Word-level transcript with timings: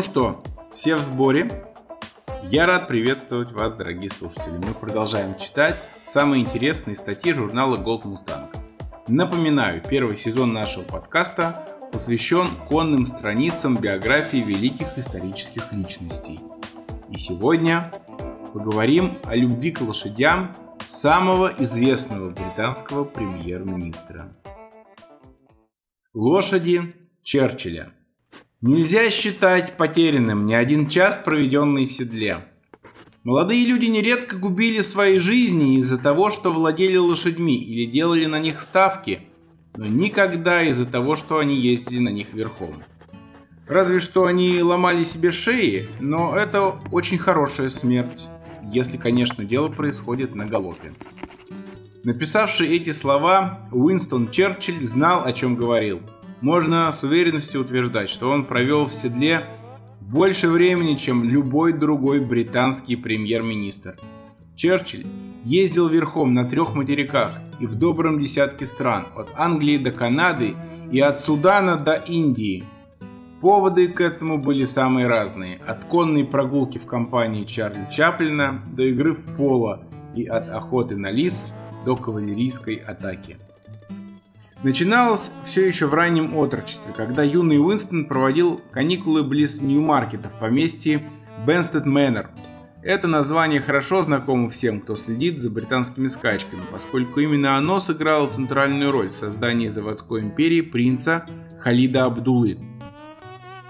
Ну 0.00 0.04
что, 0.04 0.42
все 0.72 0.96
в 0.96 1.02
сборе? 1.02 1.66
Я 2.44 2.64
рад 2.64 2.88
приветствовать 2.88 3.52
вас, 3.52 3.76
дорогие 3.76 4.08
слушатели. 4.08 4.56
Мы 4.56 4.72
продолжаем 4.72 5.38
читать 5.38 5.76
самые 6.06 6.42
интересные 6.42 6.96
статьи 6.96 7.34
журнала 7.34 7.76
Gold 7.76 8.04
Mustang. 8.04 8.48
Напоминаю, 9.08 9.82
первый 9.86 10.16
сезон 10.16 10.54
нашего 10.54 10.84
подкаста 10.84 11.66
посвящен 11.92 12.48
конным 12.70 13.04
страницам 13.04 13.76
биографии 13.76 14.38
великих 14.38 14.96
исторических 14.96 15.70
личностей. 15.70 16.40
И 17.10 17.18
сегодня 17.18 17.92
поговорим 18.54 19.18
о 19.24 19.36
любви 19.36 19.70
к 19.70 19.82
лошадям 19.82 20.56
самого 20.88 21.52
известного 21.58 22.30
британского 22.30 23.04
премьер-министра. 23.04 24.34
Лошади 26.14 26.94
Черчилля– 27.22 27.92
Нельзя 28.62 29.08
считать 29.08 29.78
потерянным 29.78 30.44
ни 30.44 30.52
один 30.52 30.86
час, 30.86 31.18
проведенный 31.24 31.86
в 31.86 31.92
седле. 31.92 32.36
Молодые 33.24 33.64
люди 33.64 33.86
нередко 33.86 34.36
губили 34.36 34.82
свои 34.82 35.18
жизни 35.18 35.78
из-за 35.78 35.96
того, 35.96 36.30
что 36.30 36.52
владели 36.52 36.98
лошадьми 36.98 37.56
или 37.56 37.90
делали 37.90 38.26
на 38.26 38.38
них 38.38 38.60
ставки, 38.60 39.22
но 39.76 39.86
никогда 39.86 40.62
из-за 40.62 40.84
того, 40.84 41.16
что 41.16 41.38
они 41.38 41.58
ездили 41.58 42.00
на 42.00 42.10
них 42.10 42.34
верхом. 42.34 42.74
Разве 43.66 43.98
что 43.98 44.26
они 44.26 44.60
ломали 44.60 45.04
себе 45.04 45.30
шеи, 45.30 45.88
но 45.98 46.36
это 46.36 46.74
очень 46.92 47.16
хорошая 47.16 47.70
смерть, 47.70 48.28
если, 48.70 48.98
конечно, 48.98 49.42
дело 49.42 49.70
происходит 49.70 50.34
на 50.34 50.44
галопе. 50.44 50.92
Написавший 52.04 52.76
эти 52.76 52.92
слова, 52.92 53.66
Уинстон 53.72 54.30
Черчилль 54.30 54.84
знал, 54.84 55.24
о 55.24 55.32
чем 55.32 55.56
говорил– 55.56 56.02
можно 56.40 56.92
с 56.92 57.02
уверенностью 57.02 57.60
утверждать, 57.60 58.08
что 58.08 58.30
он 58.30 58.44
провел 58.44 58.86
в 58.86 58.94
седле 58.94 59.44
больше 60.00 60.48
времени, 60.48 60.96
чем 60.96 61.24
любой 61.24 61.72
другой 61.72 62.20
британский 62.20 62.96
премьер-министр. 62.96 63.98
Черчилль 64.56 65.06
ездил 65.44 65.88
верхом 65.88 66.34
на 66.34 66.44
трех 66.44 66.74
материках 66.74 67.38
и 67.60 67.66
в 67.66 67.76
добром 67.76 68.18
десятке 68.18 68.66
стран, 68.66 69.06
от 69.14 69.28
Англии 69.36 69.78
до 69.78 69.92
Канады 69.92 70.54
и 70.90 71.00
от 71.00 71.20
Судана 71.20 71.76
до 71.76 71.94
Индии. 71.94 72.64
Поводы 73.40 73.88
к 73.88 74.00
этому 74.00 74.36
были 74.36 74.64
самые 74.64 75.06
разные, 75.06 75.58
от 75.66 75.84
конной 75.84 76.24
прогулки 76.24 76.76
в 76.76 76.86
компании 76.86 77.44
Чарли 77.44 77.88
Чаплина 77.90 78.60
до 78.70 78.82
игры 78.82 79.14
в 79.14 79.34
поло 79.36 79.82
и 80.14 80.26
от 80.26 80.50
охоты 80.50 80.96
на 80.96 81.10
лис 81.10 81.54
до 81.86 81.96
кавалерийской 81.96 82.74
атаки. 82.74 83.38
Начиналось 84.62 85.30
все 85.42 85.66
еще 85.66 85.86
в 85.86 85.94
раннем 85.94 86.36
отрочестве, 86.36 86.92
когда 86.94 87.22
юный 87.22 87.58
Уинстон 87.58 88.04
проводил 88.04 88.60
каникулы 88.72 89.24
близ 89.24 89.58
Нью-Маркета 89.58 90.28
в 90.28 90.38
поместье 90.38 91.10
Бенстед 91.46 91.86
Мэннер. 91.86 92.28
Это 92.82 93.08
название 93.08 93.62
хорошо 93.62 94.02
знакомо 94.02 94.50
всем, 94.50 94.82
кто 94.82 94.96
следит 94.96 95.40
за 95.40 95.48
британскими 95.48 96.08
скачками, 96.08 96.60
поскольку 96.70 97.20
именно 97.20 97.56
оно 97.56 97.80
сыграло 97.80 98.28
центральную 98.28 98.90
роль 98.90 99.08
в 99.08 99.16
создании 99.16 99.70
заводской 99.70 100.20
империи 100.20 100.60
принца 100.60 101.26
Халида 101.60 102.04
Абдулы. 102.04 102.58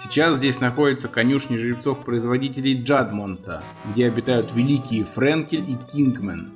Сейчас 0.02 0.38
здесь 0.38 0.60
находятся 0.60 1.06
конюшни 1.06 1.56
жеребцов-производителей 1.56 2.82
Джадмонта, 2.82 3.62
где 3.92 4.06
обитают 4.06 4.52
великие 4.52 5.04
Френкель 5.04 5.70
и 5.70 5.76
Кингмен. 5.92 6.52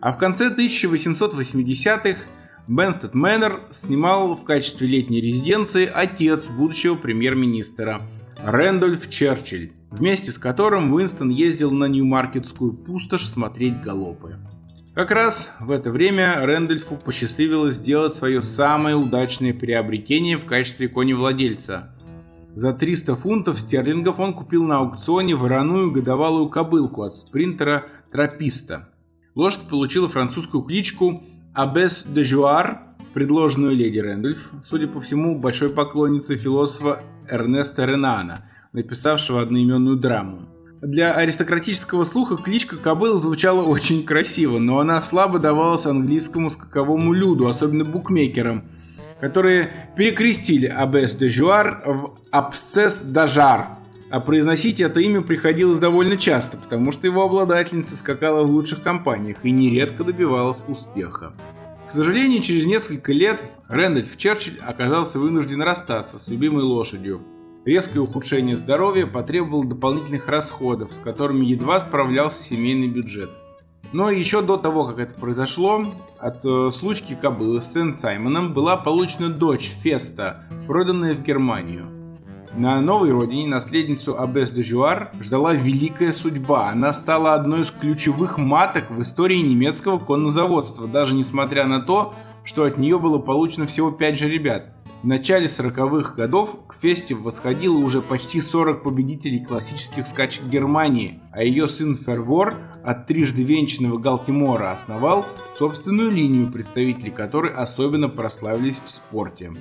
А 0.00 0.12
в 0.12 0.16
конце 0.16 0.48
1880-х 0.48 2.20
Бенстед 2.68 3.14
Мэннер 3.14 3.62
снимал 3.72 4.36
в 4.36 4.44
качестве 4.44 4.86
летней 4.86 5.22
резиденции 5.22 5.90
отец 5.90 6.50
будущего 6.50 6.96
премьер-министра 6.96 8.02
Рэндольф 8.44 9.08
Черчилль, 9.08 9.72
вместе 9.90 10.30
с 10.32 10.36
которым 10.36 10.92
Уинстон 10.92 11.30
ездил 11.30 11.70
на 11.70 11.86
Нью-Маркетскую 11.86 12.74
пустошь 12.74 13.24
смотреть 13.24 13.80
галопы. 13.80 14.36
Как 14.94 15.12
раз 15.12 15.56
в 15.60 15.70
это 15.70 15.90
время 15.90 16.44
Рэндольфу 16.44 16.96
посчастливилось 16.96 17.76
сделать 17.76 18.14
свое 18.14 18.42
самое 18.42 18.96
удачное 18.96 19.54
приобретение 19.54 20.36
в 20.36 20.44
качестве 20.44 20.88
коневладельца. 20.88 21.94
За 22.54 22.74
300 22.74 23.16
фунтов 23.16 23.58
стерлингов 23.58 24.20
он 24.20 24.34
купил 24.34 24.64
на 24.64 24.80
аукционе 24.80 25.36
вороную 25.36 25.90
годовалую 25.90 26.50
кобылку 26.50 27.04
от 27.04 27.16
спринтера 27.16 27.86
Трописта. 28.12 28.90
Лошадь 29.34 29.68
получила 29.70 30.08
французскую 30.08 30.64
кличку 30.64 31.22
Абес 31.58 32.06
де 32.06 32.22
Жуар, 32.22 32.82
предложенную 33.14 33.74
леди 33.74 33.98
Рэндольф, 33.98 34.52
судя 34.70 34.86
по 34.86 35.00
всему, 35.00 35.36
большой 35.36 35.70
поклонницей 35.70 36.36
философа 36.36 37.02
Эрнеста 37.28 37.84
Ренана, 37.84 38.44
написавшего 38.72 39.42
одноименную 39.42 39.96
драму. 39.96 40.42
Для 40.80 41.14
аристократического 41.14 42.04
слуха 42.04 42.36
кличка 42.36 42.76
кобыл 42.76 43.18
звучала 43.18 43.64
очень 43.64 44.04
красиво, 44.04 44.60
но 44.60 44.78
она 44.78 45.00
слабо 45.00 45.40
давалась 45.40 45.84
английскому 45.86 46.50
скаковому 46.50 47.12
люду, 47.12 47.48
особенно 47.48 47.84
букмекерам, 47.84 48.62
которые 49.20 49.72
перекрестили 49.96 50.66
Абес 50.66 51.16
де 51.16 51.28
Жуар 51.28 51.82
в 51.84 52.18
Абсцесс 52.30 53.00
Дажар, 53.00 53.77
а 54.10 54.20
произносить 54.20 54.80
это 54.80 55.00
имя 55.00 55.20
приходилось 55.20 55.78
довольно 55.78 56.16
часто, 56.16 56.56
потому 56.56 56.92
что 56.92 57.06
его 57.06 57.22
обладательница 57.22 57.96
скакала 57.96 58.44
в 58.44 58.50
лучших 58.50 58.82
компаниях 58.82 59.44
и 59.44 59.50
нередко 59.50 60.04
добивалась 60.04 60.64
успеха. 60.66 61.32
К 61.86 61.90
сожалению, 61.90 62.42
через 62.42 62.66
несколько 62.66 63.12
лет 63.12 63.40
Рэндольф 63.68 64.16
Черчилль 64.16 64.60
оказался 64.60 65.18
вынужден 65.18 65.62
расстаться 65.62 66.18
с 66.18 66.28
любимой 66.28 66.62
лошадью. 66.62 67.22
Резкое 67.64 68.00
ухудшение 68.00 68.56
здоровья 68.56 69.06
потребовало 69.06 69.64
дополнительных 69.64 70.28
расходов, 70.28 70.94
с 70.94 70.98
которыми 71.00 71.46
едва 71.46 71.80
справлялся 71.80 72.42
семейный 72.42 72.88
бюджет. 72.88 73.30
Но 73.92 74.10
еще 74.10 74.42
до 74.42 74.56
того, 74.58 74.84
как 74.86 74.98
это 74.98 75.14
произошло, 75.14 75.94
от 76.18 76.44
э, 76.44 76.70
случки 76.70 77.16
кобылы 77.20 77.62
с 77.62 77.72
Сент-Саймоном 77.72 78.52
была 78.52 78.76
получена 78.76 79.30
дочь 79.30 79.70
Феста, 79.70 80.44
проданная 80.66 81.14
в 81.14 81.22
Германию. 81.22 81.97
На 82.58 82.80
новой 82.80 83.12
родине 83.12 83.46
наследницу 83.46 84.20
Абес 84.20 84.50
де 84.50 84.64
Жуар 84.64 85.12
ждала 85.20 85.54
великая 85.54 86.10
судьба. 86.10 86.70
Она 86.70 86.92
стала 86.92 87.34
одной 87.34 87.62
из 87.62 87.70
ключевых 87.70 88.36
маток 88.36 88.90
в 88.90 89.00
истории 89.00 89.38
немецкого 89.38 90.00
коннозаводства, 90.00 90.88
даже 90.88 91.14
несмотря 91.14 91.66
на 91.66 91.78
то, 91.78 92.14
что 92.42 92.64
от 92.64 92.76
нее 92.76 92.98
было 92.98 93.20
получено 93.20 93.68
всего 93.68 93.92
5 93.92 94.18
же 94.18 94.28
ребят. 94.28 94.74
В 95.04 95.06
начале 95.06 95.46
40-х 95.46 96.16
годов 96.16 96.58
к 96.66 96.74
фесте 96.74 97.14
восходило 97.14 97.78
уже 97.78 98.02
почти 98.02 98.40
40 98.40 98.82
победителей 98.82 99.44
классических 99.44 100.08
скачек 100.08 100.42
Германии, 100.46 101.20
а 101.30 101.44
ее 101.44 101.68
сын 101.68 101.94
Фервор 101.94 102.56
от 102.82 103.06
трижды 103.06 103.44
венчанного 103.44 103.98
Галтимора 103.98 104.72
основал 104.72 105.26
собственную 105.60 106.10
линию, 106.10 106.50
представителей 106.50 107.12
которой 107.12 107.52
особенно 107.52 108.08
прославились 108.08 108.80
в 108.80 108.90
спорте. 108.90 109.52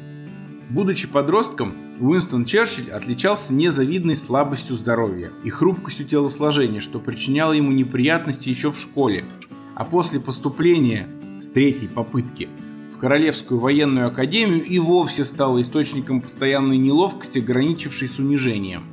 Будучи 0.70 1.08
подростком, 1.08 1.74
Уинстон 2.02 2.44
Черчилль 2.44 2.92
отличался 2.92 3.54
незавидной 3.54 4.18
слабостью 4.18 4.76
здоровья 4.76 5.32
и 5.46 5.50
хрупкостью 5.50 6.06
телосложения, 6.06 6.82
что 6.82 7.00
причиняло 7.00 7.54
ему 7.54 7.72
неприятности 7.72 8.50
еще 8.50 8.72
в 8.72 8.78
школе, 8.78 9.24
а 9.76 9.86
после 9.86 10.20
поступления 10.20 11.08
с 11.40 11.50
третьей 11.50 11.88
попытки 11.88 12.50
в 12.94 13.00
Королевскую 13.00 13.60
военную 13.62 14.08
академию 14.08 14.64
и 14.64 14.78
вовсе 14.80 15.24
стало 15.24 15.62
источником 15.62 16.20
постоянной 16.20 16.78
неловкости, 16.78 17.40
граничившей 17.40 18.10
с 18.10 18.20
унижением. 18.20 18.84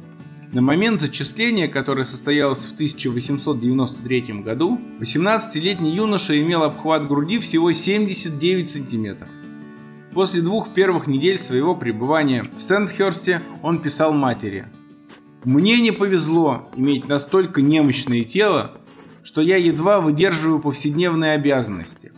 На 0.52 0.60
момент 0.60 1.00
зачисления, 1.00 1.66
которое 1.66 2.04
состоялось 2.04 2.60
в 2.60 2.75
1893 2.75 4.43
году, 4.43 4.78
18-летний 5.00 5.96
юноша 5.96 6.40
имел 6.40 6.62
обхват 6.62 7.08
груди 7.08 7.38
всего 7.40 7.72
79 7.72 8.70
сантиметров. 8.70 9.28
После 10.14 10.43
двух 10.43 10.72
первых 10.72 11.08
недель 11.08 11.40
своего 11.40 11.75
пребывания 11.75 12.44
в 12.55 12.62
Сент-Хёрсте 12.62 13.43
он 13.62 13.81
писал 13.81 14.12
матери. 14.12 14.66
«Мне 15.43 15.81
не 15.81 15.90
повезло 15.90 16.69
иметь 16.76 17.08
настолько 17.08 17.61
немощное 17.61 18.22
тело, 18.22 18.76
что 19.25 19.40
я 19.40 19.56
едва 19.56 20.00
выдерживаю 20.00 20.61
повседневные 20.61 21.32
обязанности. 21.32 22.12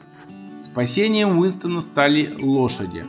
Спасением 0.61 1.39
Уинстона 1.39 1.81
стали 1.81 2.37
лошади. 2.39 3.07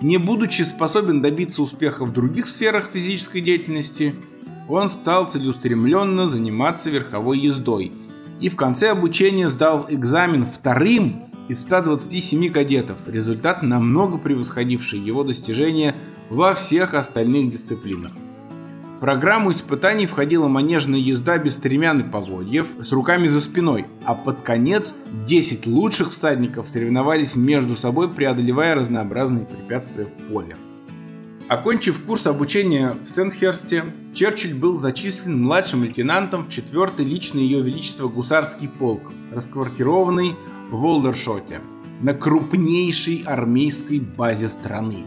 Не 0.00 0.16
будучи 0.16 0.62
способен 0.62 1.22
добиться 1.22 1.62
успеха 1.62 2.04
в 2.04 2.12
других 2.12 2.48
сферах 2.48 2.90
физической 2.92 3.40
деятельности, 3.40 4.16
он 4.68 4.90
стал 4.90 5.30
целеустремленно 5.30 6.28
заниматься 6.28 6.90
верховой 6.90 7.38
ездой 7.38 7.92
и 8.40 8.48
в 8.48 8.56
конце 8.56 8.90
обучения 8.90 9.48
сдал 9.48 9.86
экзамен 9.88 10.46
вторым 10.46 11.25
из 11.48 11.62
127 11.62 12.50
кадетов, 12.50 13.08
результат 13.08 13.62
намного 13.62 14.18
превосходивший 14.18 14.98
его 14.98 15.24
достижения 15.24 15.94
во 16.28 16.54
всех 16.54 16.94
остальных 16.94 17.52
дисциплинах. 17.52 18.12
В 18.96 18.98
программу 18.98 19.52
испытаний 19.52 20.06
входила 20.06 20.48
манежная 20.48 20.98
езда 20.98 21.36
без 21.36 21.54
стремян 21.54 22.00
и 22.00 22.10
поводьев 22.10 22.68
с 22.82 22.92
руками 22.92 23.28
за 23.28 23.40
спиной, 23.40 23.86
а 24.04 24.14
под 24.14 24.40
конец 24.40 24.96
10 25.26 25.66
лучших 25.66 26.10
всадников 26.10 26.66
соревновались 26.66 27.36
между 27.36 27.76
собой, 27.76 28.08
преодолевая 28.08 28.74
разнообразные 28.74 29.44
препятствия 29.44 30.06
в 30.06 30.32
поле. 30.32 30.56
Окончив 31.48 32.02
курс 32.04 32.26
обучения 32.26 32.96
в 33.04 33.08
Сент-Херсте, 33.08 33.84
Черчилль 34.14 34.54
был 34.54 34.78
зачислен 34.78 35.42
младшим 35.42 35.84
лейтенантом 35.84 36.44
в 36.44 36.48
4-й 36.48 37.04
личный 37.04 37.42
Ее 37.42 37.60
Величество 37.60 38.08
гусарский 38.08 38.68
полк, 38.68 39.12
расквартированный 39.30 40.34
в 40.70 40.80
Волдершоте, 40.80 41.60
на 42.00 42.14
крупнейшей 42.14 43.22
армейской 43.26 44.00
базе 44.00 44.48
страны. 44.48 45.04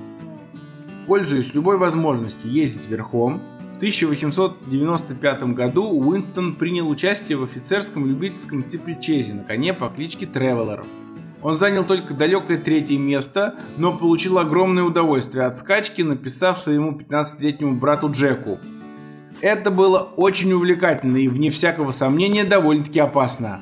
Пользуясь 1.08 1.54
любой 1.54 1.78
возможностью 1.78 2.52
ездить 2.52 2.88
верхом, 2.88 3.42
в 3.74 3.78
1895 3.78 5.44
году 5.54 5.90
Уинстон 5.90 6.56
принял 6.56 6.90
участие 6.90 7.38
в 7.38 7.44
офицерском 7.44 8.06
любительском 8.06 8.62
степличезе 8.64 9.34
на 9.34 9.44
коне 9.44 9.74
по 9.74 9.90
кличке 9.90 10.26
Тревелер– 10.26 10.84
он 11.42 11.56
занял 11.56 11.86
только 11.86 12.14
далекое 12.14 12.58
третье 12.58 12.98
место, 12.98 13.56
но 13.78 13.96
получил 13.96 14.40
огромное 14.40 14.84
удовольствие 14.84 15.46
от 15.46 15.58
скачки, 15.58 16.02
написав 16.02 16.60
своему 16.60 16.92
15-летнему 16.92 17.76
брату 17.76 18.12
Джеку. 18.12 18.60
Это 19.42 19.72
было 19.72 20.00
очень 20.00 20.52
увлекательно 20.52 21.18
и, 21.18 21.30
вне 21.30 21.50
всякого 21.50 21.94
сомнения, 21.94 22.44
довольно-таки 22.44 23.00
опасно. 23.00 23.62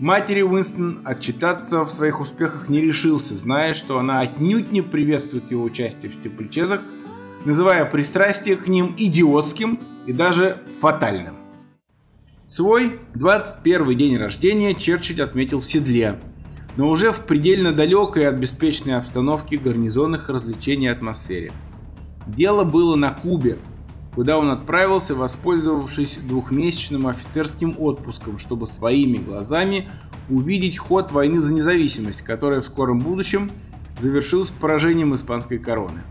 Матери 0.00 0.42
Уинстон 0.42 1.00
отчитаться 1.04 1.84
в 1.84 1.90
своих 1.90 2.20
успехах 2.20 2.68
не 2.68 2.80
решился, 2.80 3.36
зная, 3.36 3.74
что 3.74 3.98
она 3.98 4.20
отнюдь 4.20 4.72
не 4.72 4.82
приветствует 4.82 5.50
его 5.50 5.64
участие 5.64 6.10
в 6.10 6.14
степлечезах, 6.14 6.82
называя 7.44 7.84
пристрастие 7.84 8.56
к 8.56 8.66
ним 8.66 8.94
идиотским 8.96 9.78
и 10.06 10.12
даже 10.12 10.58
фатальным. 10.80 11.36
Свой 12.48 13.00
21 13.14 13.96
день 13.96 14.16
рождения 14.16 14.74
Черчилль 14.74 15.22
отметил 15.22 15.60
в 15.60 15.64
седле– 15.64 16.20
но 16.76 16.88
уже 16.88 17.12
в 17.12 17.20
предельно 17.20 17.72
далекой 17.72 18.28
от 18.28 18.36
беспечной 18.36 18.96
обстановки 18.96 19.54
гарнизонных 19.56 20.28
развлечений 20.28 20.88
атмосфере. 20.88 21.52
Дело 22.26 22.64
было 22.64 22.96
на 22.96 23.10
Кубе, 23.12 23.58
куда 24.14 24.38
он 24.38 24.50
отправился, 24.50 25.14
воспользовавшись 25.14 26.18
двухмесячным 26.22 27.06
офицерским 27.06 27.74
отпуском, 27.78 28.38
чтобы 28.38 28.66
своими 28.66 29.18
глазами 29.18 29.88
увидеть 30.28 30.78
ход 30.78 31.12
войны 31.12 31.40
за 31.40 31.52
независимость, 31.52 32.22
которая 32.22 32.60
в 32.60 32.64
скором 32.64 33.00
будущем 33.00 33.50
завершилась 34.00 34.50
поражением 34.50 35.14
испанской 35.14 35.58
короны. 35.58 36.02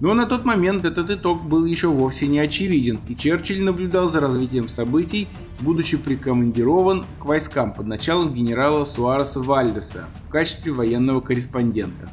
Но 0.00 0.14
на 0.14 0.24
тот 0.24 0.46
момент 0.46 0.86
этот 0.86 1.10
итог 1.10 1.42
был 1.42 1.66
еще 1.66 1.88
вовсе 1.88 2.26
не 2.26 2.38
очевиден, 2.38 3.00
и 3.06 3.14
Черчилль 3.14 3.62
наблюдал 3.62 4.08
за 4.08 4.20
развитием 4.20 4.70
событий, 4.70 5.28
будучи 5.60 5.98
прикомандирован 5.98 7.04
к 7.18 7.24
войскам 7.26 7.74
под 7.74 7.86
началом 7.86 8.32
генерала 8.32 8.86
Суареса 8.86 9.40
Вальдеса 9.40 10.06
в 10.26 10.30
качестве 10.30 10.72
военного 10.72 11.20
корреспондента. 11.20 12.08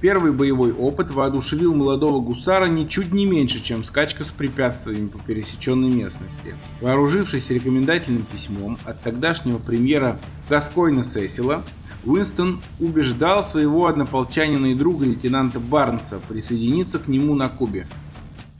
Первый 0.00 0.30
боевой 0.30 0.72
опыт 0.72 1.12
воодушевил 1.12 1.74
молодого 1.74 2.20
гусара 2.20 2.66
ничуть 2.66 3.12
не 3.12 3.26
меньше, 3.26 3.62
чем 3.62 3.82
скачка 3.82 4.22
с 4.22 4.30
препятствиями 4.30 5.08
по 5.08 5.18
пересеченной 5.18 5.90
местности. 5.90 6.54
Вооружившись 6.80 7.50
рекомендательным 7.50 8.24
письмом 8.24 8.78
от 8.84 9.02
тогдашнего 9.02 9.58
премьера 9.58 10.20
Гаскойна 10.48 11.02
Сесила, 11.02 11.64
Уинстон 12.04 12.60
убеждал 12.78 13.42
своего 13.42 13.86
однополчанина 13.86 14.66
и 14.66 14.74
друга 14.76 15.04
лейтенанта 15.04 15.58
Барнса 15.58 16.20
присоединиться 16.28 17.00
к 17.00 17.08
нему 17.08 17.34
на 17.34 17.48
Кубе. 17.48 17.88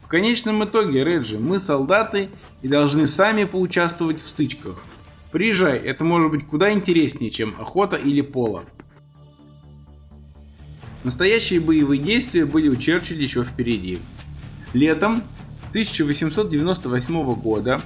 В 0.02 0.08
конечном 0.08 0.64
итоге, 0.64 1.04
Реджи, 1.04 1.38
мы 1.38 1.60
солдаты 1.60 2.30
и 2.62 2.68
должны 2.68 3.06
сами 3.06 3.44
поучаствовать 3.44 4.20
в 4.20 4.26
стычках. 4.26 4.82
Приезжай, 5.30 5.78
это 5.78 6.02
может 6.02 6.30
быть 6.30 6.46
куда 6.46 6.72
интереснее, 6.72 7.30
чем 7.30 7.54
охота 7.58 7.94
или 7.96 8.22
поло. 8.22 8.62
Настоящие 11.04 11.60
боевые 11.60 12.02
действия 12.02 12.44
были 12.44 12.68
у 12.68 12.76
Черчилля 12.76 13.22
еще 13.22 13.44
впереди. 13.44 13.98
Летом 14.72 15.22
1898 15.70 17.34
года, 17.34 17.80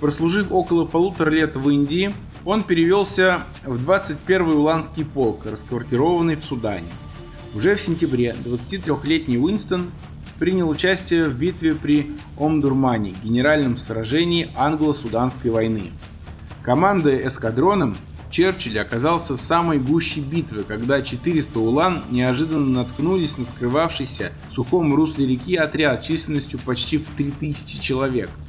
прослужив 0.00 0.50
около 0.50 0.84
полутора 0.84 1.30
лет 1.30 1.54
в 1.56 1.68
Индии, 1.70 2.14
он 2.44 2.62
перевелся 2.62 3.44
в 3.64 3.76
21-й 3.88 4.54
Уланский 4.54 5.04
полк, 5.04 5.46
расквартированный 5.46 6.36
в 6.36 6.44
Судане. 6.44 6.92
Уже 7.54 7.74
в 7.74 7.80
сентябре 7.80 8.34
23-летний 8.44 9.38
Уинстон 9.38 9.90
принял 10.38 10.68
участие 10.68 11.24
в 11.24 11.38
битве 11.38 11.74
при 11.74 12.16
Омдурмане, 12.38 13.14
генеральном 13.22 13.78
сражении 13.78 14.50
англо-суданской 14.56 15.50
войны. 15.50 15.92
Командуя 16.62 17.26
эскадроном, 17.26 17.96
Черчилль 18.30 18.78
оказался 18.78 19.36
в 19.36 19.40
самой 19.40 19.78
гуще 19.78 20.20
битвы, 20.20 20.62
когда 20.64 21.02
400 21.02 21.58
улан 21.58 22.04
неожиданно 22.10 22.82
наткнулись 22.82 23.38
на 23.38 23.44
скрывавшийся 23.44 24.32
в 24.50 24.54
сухом 24.54 24.94
русле 24.94 25.26
реки 25.26 25.56
отряд 25.56 26.02
численностью 26.02 26.58
почти 26.58 26.98
в 26.98 27.08
3000 27.08 27.80
человек– 27.80 28.30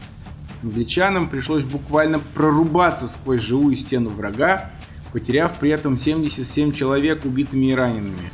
Англичанам 0.63 1.29
пришлось 1.29 1.63
буквально 1.63 2.19
прорубаться 2.19 3.07
сквозь 3.07 3.41
живую 3.41 3.75
стену 3.75 4.09
врага, 4.09 4.71
потеряв 5.13 5.59
при 5.59 5.69
этом 5.69 5.97
77 5.97 6.71
человек 6.71 7.25
убитыми 7.25 7.67
и 7.67 7.75
ранеными. 7.75 8.31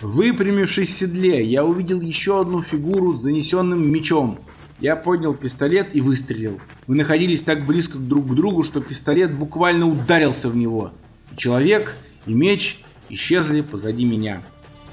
Выпрямившись 0.00 0.90
в 0.90 0.98
седле, 0.98 1.44
я 1.44 1.64
увидел 1.64 2.00
еще 2.00 2.40
одну 2.40 2.62
фигуру 2.62 3.16
с 3.16 3.22
занесенным 3.22 3.90
мечом. 3.90 4.38
Я 4.80 4.94
поднял 4.94 5.34
пистолет 5.34 5.88
и 5.92 6.00
выстрелил. 6.00 6.60
Мы 6.86 6.94
находились 6.94 7.42
так 7.42 7.66
близко 7.66 7.98
друг 7.98 8.28
к 8.28 8.34
другу, 8.34 8.62
что 8.62 8.80
пистолет 8.80 9.34
буквально 9.34 9.88
ударился 9.88 10.48
в 10.48 10.56
него. 10.56 10.92
И 11.32 11.36
человек 11.36 11.96
и 12.26 12.32
меч 12.32 12.80
исчезли 13.08 13.62
позади 13.62 14.04
меня. 14.04 14.40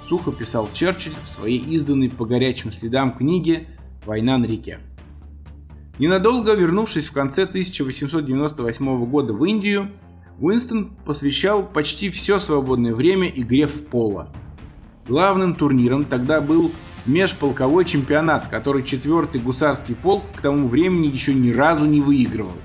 Сухо 0.09 0.31
писал 0.31 0.69
Черчилль 0.73 1.15
в 1.23 1.27
своей 1.27 1.59
изданной 1.59 2.09
по 2.09 2.25
горячим 2.25 2.71
следам 2.71 3.15
книге 3.15 3.67
«Война 4.05 4.37
на 4.37 4.45
реке». 4.45 4.79
Ненадолго 5.99 6.53
вернувшись 6.53 7.07
в 7.07 7.13
конце 7.13 7.43
1898 7.43 9.05
года 9.05 9.33
в 9.33 9.43
Индию, 9.45 9.91
Уинстон 10.39 10.91
посвящал 11.05 11.63
почти 11.63 12.09
все 12.09 12.39
свободное 12.39 12.93
время 12.93 13.27
игре 13.27 13.67
в 13.67 13.85
поло. 13.85 14.33
Главным 15.07 15.55
турниром 15.55 16.05
тогда 16.05 16.41
был 16.41 16.71
межполковой 17.05 17.85
чемпионат, 17.85 18.47
который 18.49 18.83
четвертый 18.83 19.41
гусарский 19.41 19.95
полк 19.95 20.23
к 20.35 20.41
тому 20.41 20.67
времени 20.67 21.07
еще 21.07 21.33
ни 21.33 21.51
разу 21.51 21.85
не 21.85 22.01
выигрывал. 22.01 22.57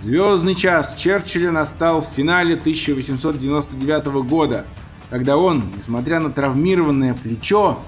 Звездный 0.00 0.54
час 0.54 0.94
Черчилля 0.94 1.50
настал 1.50 2.00
в 2.00 2.06
финале 2.06 2.54
1899 2.54 4.06
года, 4.26 4.64
когда 5.10 5.36
он, 5.36 5.70
несмотря 5.76 6.20
на 6.20 6.30
травмированное 6.30 7.14
плечо, 7.14 7.80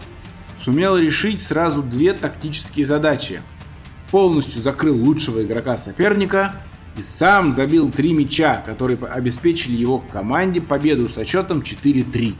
сумел 0.62 0.97
решить 0.97 1.40
сразу 1.40 1.83
две 1.83 2.12
тактические 2.12 2.87
задачи– 2.87 3.40
полностью 4.12 4.62
закрыл 4.62 4.95
лучшего 5.02 5.43
игрока 5.43 5.76
соперника 5.78 6.55
и 6.97 7.02
сам 7.02 7.50
забил 7.50 7.90
три 7.90 8.12
мяча, 8.12 8.62
которые 8.64 8.99
обеспечили 8.99 9.75
его 9.75 9.99
команде 9.99 10.61
победу 10.61 11.09
со 11.09 11.25
счетом 11.25 11.61
4-3. 11.61 12.37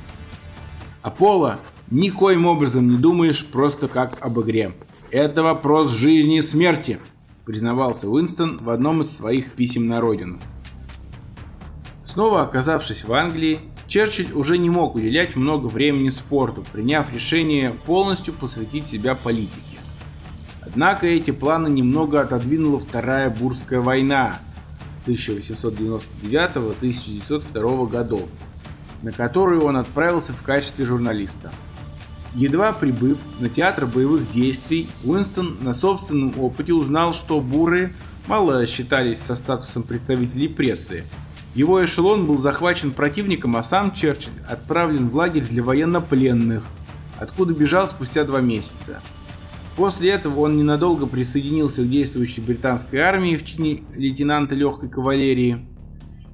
Аполло 1.01 1.59
никоим 1.93 2.47
образом 2.47 2.89
не 2.89 2.97
думаешь 2.97 3.47
просто 3.47 3.87
как 3.87 4.17
об 4.21 4.41
игре. 4.41 4.73
Это 5.11 5.43
вопрос 5.43 5.93
жизни 5.93 6.39
и 6.39 6.43
смерти, 6.43 6.99
признавался 7.45 8.09
Уинстон 8.09 8.57
в 8.59 8.71
одном 8.71 9.03
из 9.03 9.15
своих 9.15 9.53
писем 9.53 9.87
на 9.87 10.01
родину. 10.01 10.41
Снова 12.05 12.43
оказавшись 12.43 13.05
в 13.05 13.13
Англии, 13.13 13.61
Черчилль 13.87 14.33
уже 14.33 14.59
не 14.59 14.71
мог 14.71 14.95
уделять 14.95 15.37
много 15.37 15.67
времени 15.67 16.09
спорту, 16.09 16.65
приняв 16.73 17.13
решение 17.13 17.73
полностью 17.73 18.33
посвятить 18.33 18.87
себя 18.87 19.15
политике. 19.15 19.61
Однако 20.63 21.07
эти 21.07 21.31
планы 21.31 21.69
немного 21.69 22.23
отодвинула 22.23 22.79
Вторая 22.79 23.29
Бурская 23.29 23.81
война 23.81 24.39
1899-1902 25.07 27.89
годов, 27.89 28.31
на 29.03 29.13
которую 29.13 29.65
он 29.65 29.77
отправился 29.77 30.33
в 30.33 30.43
качестве 30.43 30.87
журналиста. 30.87 31.53
Едва 32.35 32.73
прибыв 32.73 33.19
на 33.41 33.51
театр 33.51 33.87
боевых 33.87 34.33
действий, 34.33 34.89
Уинстон 35.05 35.59
на 35.61 35.75
собственном 35.75 36.39
опыте 36.41 36.73
узнал, 36.73 37.13
что 37.13 37.41
буры 37.41 37.95
мало 38.27 38.67
считались 38.67 39.19
со 39.19 39.35
статусом 39.35 39.83
представителей 39.83 40.49
прессы. 40.49 41.05
Его 41.55 41.85
эшелон 41.85 42.27
был 42.27 42.39
захвачен 42.39 42.93
противником, 42.93 43.57
а 43.57 43.63
сам 43.63 43.93
Черчилль 43.93 44.33
отправлен 44.49 45.11
в 45.11 45.17
лагерь 45.17 45.45
для 45.45 45.63
военнопленных, 45.63 46.65
откуда 47.19 47.53
бежал 47.53 47.87
спустя 47.87 48.25
два 48.25 48.41
месяца. 48.41 49.03
После 49.77 50.11
этого 50.11 50.41
он 50.41 50.57
ненадолго 50.57 51.07
присоединился 51.07 51.83
к 51.83 51.91
действующей 51.91 52.43
британской 52.43 53.01
армии 53.01 53.37
в 53.37 53.45
чине 53.45 53.83
лейтенанта 53.95 54.55
легкой 54.55 54.89
кавалерии. 54.89 55.67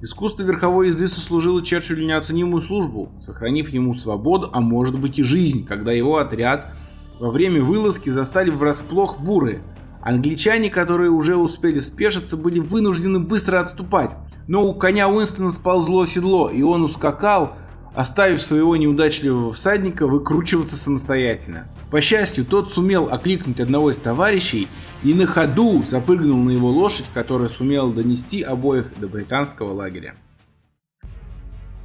Искусство 0.01 0.43
верховой 0.43 0.87
езды 0.87 1.09
сослужило 1.09 1.61
Черчиллю 1.61 2.05
неоценимую 2.05 2.61
службу, 2.61 3.11
сохранив 3.21 3.67
ему 3.69 3.95
свободу, 3.95 4.49
а 4.53 4.61
может 4.61 4.97
быть 4.97 5.19
и 5.19 5.23
жизнь, 5.23 5.65
когда 5.65 5.91
его 5.91 6.17
отряд 6.17 6.73
во 7.19 7.31
время 7.31 7.61
вылазки 7.61 8.09
застали 8.09 8.49
врасплох 8.49 9.19
буры. 9.19 9.61
Англичане, 10.01 10.69
которые 10.69 11.11
уже 11.11 11.35
успели 11.35 11.79
спешиться, 11.79 12.37
были 12.37 12.59
вынуждены 12.59 13.19
быстро 13.19 13.59
отступать, 13.59 14.11
но 14.47 14.65
у 14.65 14.73
коня 14.73 15.09
Уинстона 15.09 15.51
сползло 15.51 16.05
седло, 16.05 16.49
и 16.49 16.61
он 16.61 16.83
ускакал, 16.83 17.57
оставив 17.93 18.41
своего 18.41 18.77
неудачливого 18.77 19.51
всадника 19.51 20.07
выкручиваться 20.07 20.77
самостоятельно. 20.77 21.67
По 21.91 21.99
счастью, 21.99 22.45
тот 22.45 22.71
сумел 22.71 23.09
окликнуть 23.11 23.59
одного 23.59 23.91
из 23.91 23.97
товарищей 23.97 24.69
и 25.03 25.13
на 25.13 25.25
ходу 25.25 25.83
запрыгнул 25.87 26.37
на 26.37 26.51
его 26.51 26.69
лошадь, 26.69 27.05
которая 27.13 27.49
сумела 27.49 27.91
донести 27.93 28.41
обоих 28.41 28.91
до 28.99 29.07
британского 29.07 29.73
лагеря. 29.73 30.15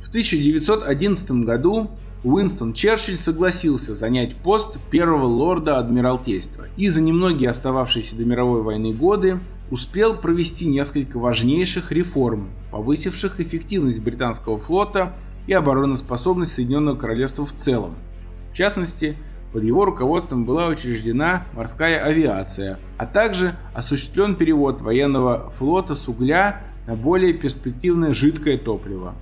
В 0.00 0.08
1911 0.08 1.30
году 1.44 1.90
Уинстон 2.24 2.72
Черчилль 2.72 3.18
согласился 3.18 3.94
занять 3.94 4.34
пост 4.36 4.78
первого 4.90 5.26
лорда 5.26 5.78
Адмиралтейства 5.78 6.66
и 6.76 6.88
за 6.88 7.00
немногие 7.02 7.50
остававшиеся 7.50 8.16
до 8.16 8.24
мировой 8.24 8.62
войны 8.62 8.92
годы 8.92 9.40
успел 9.70 10.16
провести 10.16 10.66
несколько 10.66 11.18
важнейших 11.18 11.92
реформ, 11.92 12.50
повысивших 12.70 13.40
эффективность 13.40 14.00
британского 14.00 14.58
флота 14.58 15.14
и 15.46 15.52
обороноспособность 15.52 16.54
Соединенного 16.54 16.96
Королевства 16.96 17.44
в 17.44 17.52
целом. 17.52 17.94
В 18.52 18.56
частности, 18.56 19.16
под 19.54 19.62
его 19.62 19.84
руководством 19.84 20.44
была 20.44 20.66
учреждена 20.66 21.44
морская 21.52 22.02
авиация, 22.02 22.80
а 22.98 23.06
также 23.06 23.54
осуществлен 23.72 24.34
перевод 24.34 24.82
военного 24.82 25.48
флота 25.50 25.94
с 25.94 26.08
угля 26.08 26.62
на 26.88 26.96
более 26.96 27.32
перспективное 27.32 28.14
жидкое 28.14 28.58
топливо. 28.58 29.14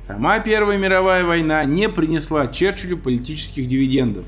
Сама 0.00 0.38
Первая 0.38 0.78
мировая 0.78 1.26
война 1.26 1.62
не 1.64 1.90
принесла 1.90 2.46
Черчиллю 2.46 2.96
политических 2.96 3.68
дивидендов. 3.68 4.24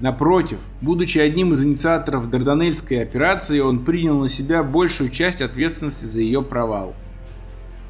Напротив, 0.00 0.58
будучи 0.80 1.20
одним 1.20 1.52
из 1.52 1.64
инициаторов 1.64 2.28
Дарданельской 2.28 3.00
операции, 3.00 3.60
он 3.60 3.84
принял 3.84 4.18
на 4.18 4.28
себя 4.28 4.64
большую 4.64 5.10
часть 5.10 5.42
ответственности 5.42 6.06
за 6.06 6.22
ее 6.22 6.42
провал. 6.42 6.96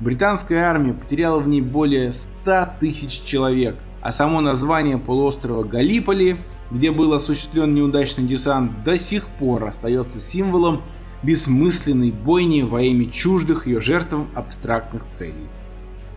Британская 0.00 0.64
армия 0.64 0.92
потеряла 0.92 1.40
в 1.40 1.48
ней 1.48 1.62
более 1.62 2.12
100 2.12 2.68
тысяч 2.80 3.22
человек, 3.22 3.76
а 4.02 4.12
само 4.12 4.42
название 4.42 4.98
полуострова 4.98 5.64
Галиполи, 5.64 6.36
где 6.70 6.90
был 6.90 7.12
осуществлен 7.12 7.74
неудачный 7.74 8.24
десант, 8.24 8.84
до 8.84 8.98
сих 8.98 9.28
пор 9.28 9.64
остается 9.64 10.20
символом 10.20 10.82
бессмысленной 11.22 12.10
бойни 12.10 12.62
во 12.62 12.82
имя 12.82 13.10
чуждых 13.10 13.66
ее 13.66 13.80
жертвам 13.80 14.28
абстрактных 14.34 15.02
целей. 15.12 15.48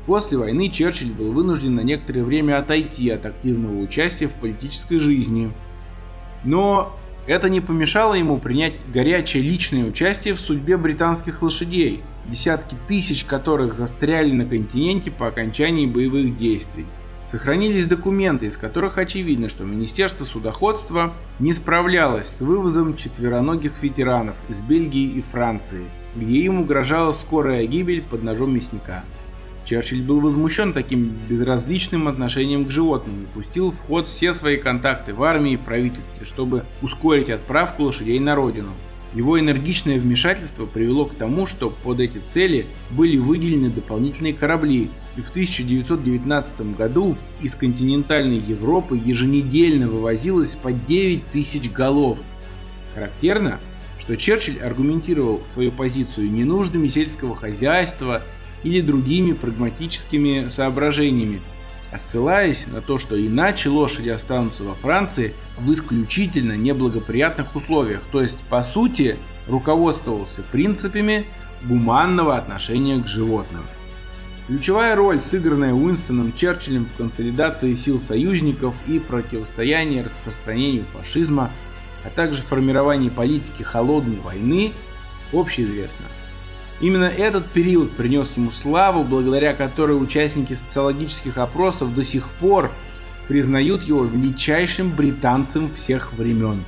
После 0.05 0.37
войны 0.37 0.69
Черчилль 0.69 1.11
был 1.11 1.31
вынужден 1.31 1.75
на 1.75 1.81
некоторое 1.81 2.23
время 2.23 2.57
отойти 2.57 3.09
от 3.09 3.25
активного 3.25 3.79
участия 3.79 4.27
в 4.27 4.33
политической 4.33 4.97
жизни. 4.97 5.51
Но 6.43 6.97
это 7.27 7.47
не 7.47 7.61
помешало 7.61 8.15
ему 8.15 8.39
принять 8.39 8.73
горячее 8.91 9.43
личное 9.43 9.85
участие 9.85 10.33
в 10.33 10.39
судьбе 10.39 10.77
британских 10.77 11.43
лошадей, 11.43 12.01
десятки 12.27 12.75
тысяч 12.87 13.23
которых 13.23 13.75
застряли 13.75 14.31
на 14.31 14.45
континенте 14.45 15.11
по 15.11 15.27
окончании 15.27 15.85
боевых 15.85 16.37
действий. 16.39 16.87
Сохранились 17.29 17.85
документы, 17.85 18.47
из 18.47 18.57
которых 18.57 18.97
очевидно, 18.97 19.49
что 19.49 19.63
Министерство 19.63 20.25
судоходства 20.25 21.13
не 21.37 21.53
справлялось 21.53 22.25
с 22.25 22.41
вывозом 22.41 22.97
четвероногих 22.97 23.83
ветеранов 23.83 24.35
из 24.47 24.61
Бельгии 24.61 25.11
и 25.11 25.21
Франции, 25.21 25.83
где 26.15 26.39
им 26.39 26.61
угрожала 26.61 27.13
скорая 27.13 27.67
гибель 27.67 28.01
под 28.01 28.23
ножом 28.23 28.55
мясника. 28.55 29.03
Черчилль 29.63 30.01
был 30.01 30.21
возмущен 30.21 30.73
таким 30.73 31.11
безразличным 31.29 32.07
отношением 32.07 32.65
к 32.65 32.71
животным 32.71 33.21
и 33.21 33.27
пустил 33.27 33.69
в 33.69 33.77
ход 33.77 34.07
все 34.07 34.33
свои 34.33 34.57
контакты 34.57 35.13
в 35.13 35.21
армии 35.21 35.53
и 35.53 35.57
правительстве, 35.57 36.25
чтобы 36.25 36.63
ускорить 36.81 37.29
отправку 37.29 37.83
лошадей 37.83 38.19
на 38.19 38.33
родину. 38.33 38.73
Его 39.13 39.39
энергичное 39.39 39.99
вмешательство 39.99 40.65
привело 40.65 41.05
к 41.05 41.15
тому, 41.15 41.47
что 41.47 41.71
под 41.71 41.99
эти 41.99 42.19
цели 42.19 42.67
были 42.91 43.17
выделены 43.17 43.69
дополнительные 43.69 44.33
корабли, 44.33 44.89
и 45.17 45.21
в 45.21 45.29
1919 45.31 46.75
году 46.77 47.17
из 47.41 47.55
континентальной 47.55 48.37
Европы 48.37 49.01
еженедельно 49.03 49.87
вывозилось 49.87 50.55
по 50.55 50.71
9 50.71 51.25
тысяч 51.31 51.71
голов. 51.71 52.19
Характерно, 52.93 53.59
что 53.99 54.15
Черчилль 54.15 54.59
аргументировал 54.59 55.41
свою 55.51 55.71
позицию 55.71 56.31
не 56.31 56.43
нуждами 56.43 56.87
сельского 56.87 57.35
хозяйства 57.35 58.21
или 58.63 58.81
другими 58.81 59.33
прагматическими 59.33 60.49
соображениями, 60.49 61.41
а 61.91 61.97
ссылаясь 61.97 62.67
на 62.67 62.81
то, 62.81 62.99
что 62.99 63.19
иначе 63.19 63.69
лошади 63.69 64.09
останутся 64.09 64.63
во 64.63 64.75
Франции 64.75 65.33
в 65.57 65.71
исключительно 65.73 66.55
неблагоприятных 66.55 67.55
условиях, 67.55 68.01
то 68.11 68.21
есть 68.21 68.37
по 68.49 68.61
сути 68.61 69.17
руководствовался 69.47 70.43
принципами 70.51 71.25
гуманного 71.63 72.37
отношения 72.37 73.01
к 73.01 73.07
животным. 73.07 73.63
Ключевая 74.47 74.95
роль, 74.95 75.21
сыгранная 75.21 75.73
Уинстоном 75.73 76.33
Черчиллем 76.33 76.85
в 76.85 76.93
консолидации 76.97 77.73
сил 77.73 77.99
союзников 77.99 78.75
и 78.87 78.97
противостоянии 78.97 80.01
распространению 80.01 80.85
фашизма, 80.93 81.51
а 82.03 82.09
также 82.09 82.41
формировании 82.41 83.09
политики 83.09 83.61
холодной 83.61 84.17
войны, 84.17 84.73
общеизвестна. 85.31 86.05
Именно 86.81 87.05
этот 87.05 87.45
период 87.47 87.91
принес 87.91 88.31
ему 88.37 88.51
славу, 88.51 89.03
благодаря 89.03 89.53
которой 89.53 90.01
участники 90.01 90.53
социологических 90.53 91.37
опросов 91.37 91.93
до 91.93 92.03
сих 92.03 92.29
пор 92.39 92.71
признают 93.27 93.83
его 93.83 94.05
величайшим 94.05 94.89
британцем 94.89 95.71
всех 95.71 96.13
времен. 96.13 96.63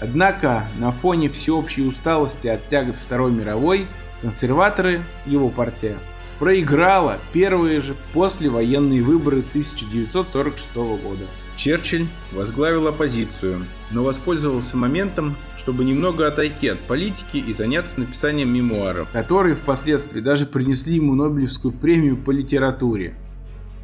Однако 0.00 0.66
на 0.78 0.92
фоне 0.92 1.28
всеобщей 1.28 1.82
усталости 1.82 2.46
от 2.46 2.68
тягот 2.68 2.96
Второй 2.96 3.32
мировой 3.32 3.86
консерваторы, 4.22 5.00
его 5.26 5.48
партия, 5.48 5.96
проиграла 6.38 7.18
первые 7.32 7.80
же 7.80 7.96
послевоенные 8.12 9.02
выборы 9.02 9.38
1946 9.40 10.74
года. 10.74 11.24
Черчилль 11.56 12.06
возглавил 12.32 12.88
оппозицию, 12.88 13.64
но 13.90 14.02
воспользовался 14.02 14.76
моментом, 14.76 15.36
чтобы 15.56 15.84
немного 15.84 16.26
отойти 16.26 16.68
от 16.68 16.80
политики 16.80 17.36
и 17.36 17.52
заняться 17.52 18.00
написанием 18.00 18.52
мемуаров, 18.52 19.08
которые 19.12 19.54
впоследствии 19.54 20.20
даже 20.20 20.46
принесли 20.46 20.96
ему 20.96 21.14
Нобелевскую 21.14 21.72
премию 21.72 22.16
по 22.16 22.32
литературе. 22.32 23.14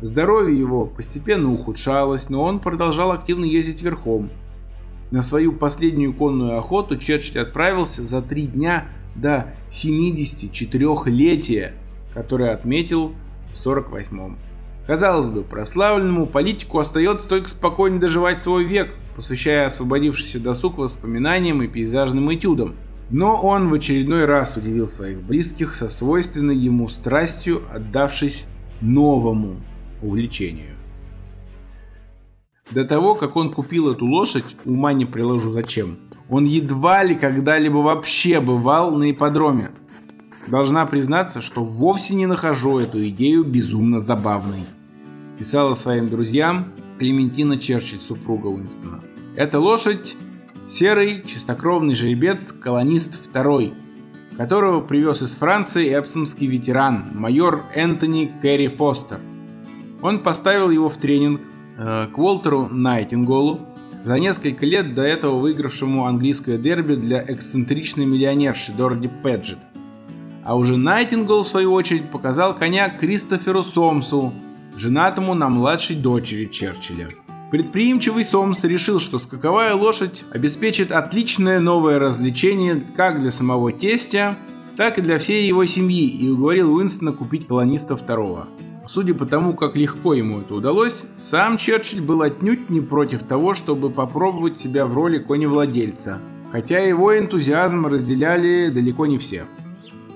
Здоровье 0.02 0.58
его 0.58 0.86
постепенно 0.86 1.52
ухудшалось, 1.52 2.28
но 2.28 2.42
он 2.42 2.58
продолжал 2.58 3.12
активно 3.12 3.44
ездить 3.44 3.82
верхом. 3.82 4.30
На 5.10 5.22
свою 5.22 5.52
последнюю 5.52 6.14
конную 6.14 6.58
охоту 6.58 6.96
Черчилль 6.96 7.40
отправился 7.40 8.04
за 8.04 8.22
три 8.22 8.46
дня 8.46 8.86
до 9.14 9.54
74-летия, 9.68 11.72
которое 12.14 12.52
отметил 12.52 13.12
в 13.52 13.66
48-м. 13.66 14.38
Казалось 14.86 15.28
бы, 15.28 15.42
прославленному 15.42 16.26
политику 16.26 16.78
остается 16.78 17.26
только 17.26 17.48
спокойно 17.48 18.00
доживать 18.00 18.42
свой 18.42 18.64
век, 18.64 18.94
посвящая 19.14 19.66
освободившийся 19.66 20.40
досуг 20.40 20.78
воспоминаниям 20.78 21.62
и 21.62 21.68
пейзажным 21.68 22.32
этюдам. 22.34 22.76
Но 23.10 23.36
он 23.36 23.68
в 23.68 23.74
очередной 23.74 24.24
раз 24.24 24.56
удивил 24.56 24.88
своих 24.88 25.20
близких 25.22 25.74
со 25.74 25.88
свойственной 25.88 26.56
ему 26.56 26.88
страстью, 26.88 27.62
отдавшись 27.72 28.46
новому 28.80 29.56
увлечению. 30.02 30.76
До 32.72 32.84
того, 32.84 33.16
как 33.16 33.36
он 33.36 33.52
купил 33.52 33.90
эту 33.90 34.06
лошадь, 34.06 34.56
ума 34.64 34.92
не 34.92 35.04
приложу 35.04 35.52
зачем, 35.52 35.98
он 36.28 36.44
едва 36.44 37.02
ли 37.02 37.16
когда-либо 37.16 37.78
вообще 37.78 38.40
бывал 38.40 38.92
на 38.92 39.10
ипподроме. 39.10 39.72
Должна 40.48 40.86
признаться, 40.86 41.40
что 41.40 41.64
вовсе 41.64 42.14
не 42.14 42.26
нахожу 42.26 42.78
эту 42.78 43.06
идею 43.08 43.44
безумно 43.44 44.00
забавной 44.00 44.62
писала 45.40 45.72
своим 45.72 46.10
друзьям 46.10 46.66
Клементина 46.98 47.58
Черчилль, 47.58 47.98
супруга 47.98 48.48
Уинстона. 48.48 49.00
Эта 49.36 49.58
лошадь– 49.58 50.18
серый 50.68 51.22
чистокровный 51.26 51.94
жеребец, 51.94 52.52
колонист 52.52 53.14
второй, 53.24 53.72
которого 54.36 54.82
привез 54.82 55.22
из 55.22 55.30
Франции 55.30 55.88
эпсомский 55.88 56.46
ветеран, 56.46 57.06
майор 57.14 57.64
Энтони 57.74 58.30
Кэрри 58.42 58.68
Фостер. 58.68 59.18
Он 60.02 60.18
поставил 60.18 60.68
его 60.68 60.90
в 60.90 60.98
тренинг 60.98 61.40
э, 61.78 62.08
к 62.08 62.18
Уолтеру 62.18 62.68
Найтинголу, 62.68 63.60
за 64.04 64.18
несколько 64.18 64.66
лет 64.66 64.94
до 64.94 65.02
этого 65.02 65.38
выигравшему 65.38 66.04
английское 66.04 66.58
дерби 66.58 66.96
для 66.96 67.24
эксцентричной 67.26 68.04
миллионерши 68.04 68.72
Дороти 68.72 69.08
Педжет. 69.22 69.58
А 70.44 70.56
уже 70.56 70.76
Найтингол, 70.76 71.42
в 71.42 71.48
свою 71.48 71.72
очередь, 71.72 72.10
показал 72.10 72.54
коня 72.54 72.88
Кристоферу 72.88 73.62
Сомсу, 73.62 74.32
женатому 74.76 75.34
на 75.34 75.48
младшей 75.48 75.96
дочери 75.96 76.46
Черчилля. 76.46 77.08
Предприимчивый 77.50 78.24
Сомс 78.24 78.62
решил, 78.62 79.00
что 79.00 79.18
скаковая 79.18 79.74
лошадь 79.74 80.24
обеспечит 80.30 80.92
отличное 80.92 81.58
новое 81.58 81.98
развлечение 81.98 82.80
как 82.96 83.20
для 83.20 83.32
самого 83.32 83.72
тестя, 83.72 84.36
так 84.76 84.98
и 84.98 85.02
для 85.02 85.18
всей 85.18 85.46
его 85.46 85.64
семьи 85.66 86.08
и 86.08 86.28
уговорил 86.28 86.72
Уинстона 86.72 87.12
купить 87.12 87.48
колониста 87.48 87.96
второго. 87.96 88.48
Судя 88.88 89.14
по 89.14 89.26
тому, 89.26 89.54
как 89.54 89.76
легко 89.76 90.14
ему 90.14 90.40
это 90.40 90.54
удалось, 90.54 91.06
сам 91.18 91.58
Черчилль 91.58 92.00
был 92.00 92.22
отнюдь 92.22 92.70
не 92.70 92.80
против 92.80 93.24
того, 93.24 93.54
чтобы 93.54 93.90
попробовать 93.90 94.58
себя 94.58 94.86
в 94.86 94.94
роли 94.94 95.18
коневладельца, 95.18 96.20
хотя 96.50 96.78
его 96.78 97.16
энтузиазм 97.16 97.86
разделяли 97.86 98.70
далеко 98.70 99.06
не 99.06 99.18
все. 99.18 99.44